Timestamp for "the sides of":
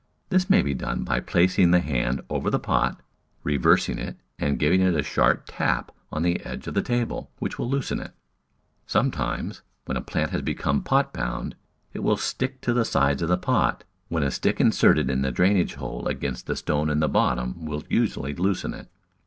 12.73-13.29